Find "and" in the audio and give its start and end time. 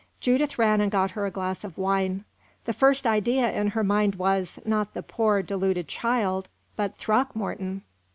0.81-0.89